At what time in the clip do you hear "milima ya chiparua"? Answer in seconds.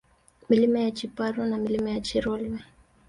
0.49-1.47